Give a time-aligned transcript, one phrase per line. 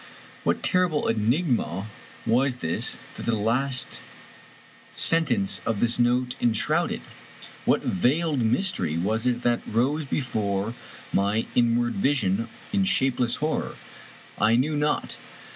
[0.43, 1.87] What terrible enigma
[2.25, 4.01] was this that the last
[4.95, 7.01] sentence of this note enshrouded?
[7.65, 10.73] What veiled mystery was it that rose before
[11.13, 13.75] my inward vision in shapeless horror?
[14.39, 15.19] I knew not.